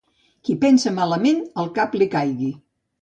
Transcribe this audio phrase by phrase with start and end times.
[0.47, 2.51] Qui pensa malament, el cap li caigui.